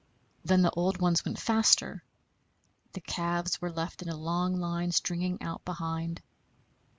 [0.43, 2.03] Then the old ones went faster;
[2.93, 6.23] the calves were left in a long line stringing out behind.